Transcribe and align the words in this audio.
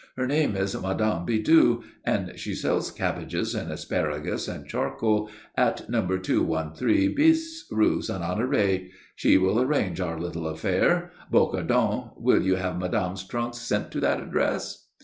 Her 0.15 0.25
name 0.25 0.55
is 0.57 0.73
Mme. 0.73 1.25
Bidoux, 1.27 1.83
and 2.03 2.31
she 2.35 2.55
sells 2.55 2.89
cabbages 2.89 3.53
and 3.53 3.71
asparagus 3.71 4.47
and 4.47 4.65
charcoal 4.65 5.29
at 5.55 5.87
No. 5.91 6.17
213 6.17 7.13
bis, 7.13 7.65
Rue 7.69 8.01
Saint 8.01 8.23
Honoré. 8.23 8.89
She 9.15 9.37
will 9.37 9.61
arrange 9.61 10.01
our 10.01 10.19
little 10.19 10.47
affair. 10.47 11.11
Bocardon, 11.31 12.13
will 12.19 12.41
you 12.41 12.55
have 12.55 12.79
madame's 12.79 13.23
trunks 13.23 13.59
sent 13.59 13.91
to 13.91 13.99
that 13.99 14.19
address?" 14.19 14.87